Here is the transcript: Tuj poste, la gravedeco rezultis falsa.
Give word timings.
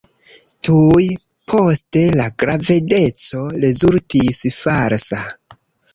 Tuj 0.67 1.03
poste, 1.51 2.01
la 2.21 2.27
gravedeco 2.43 3.45
rezultis 3.67 4.45
falsa. 4.57 5.25